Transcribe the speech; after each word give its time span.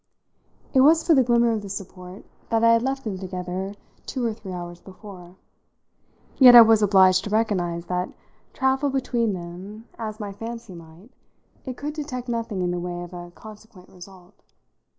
It 0.73 0.81
was 0.81 1.05
for 1.05 1.13
the 1.13 1.21
glimmer 1.21 1.51
of 1.51 1.61
this 1.61 1.75
support 1.77 2.25
that 2.49 2.63
I 2.63 2.73
had 2.73 2.81
left 2.81 3.03
them 3.03 3.19
together 3.19 3.75
two 4.07 4.25
or 4.25 4.33
three 4.33 4.51
hours 4.51 4.81
before; 4.81 5.35
yet 6.37 6.55
I 6.55 6.61
was 6.63 6.81
obliged 6.81 7.23
to 7.25 7.29
recognise 7.29 7.85
that, 7.85 8.11
travel 8.51 8.89
between 8.89 9.33
them 9.33 9.87
as 9.99 10.19
my 10.19 10.31
fancy 10.31 10.73
might, 10.73 11.11
it 11.65 11.77
could 11.77 11.93
detect 11.93 12.29
nothing 12.29 12.63
in 12.63 12.71
the 12.71 12.79
way 12.79 13.03
of 13.03 13.13
a 13.13 13.29
consequent 13.29 13.89
result. 13.89 14.33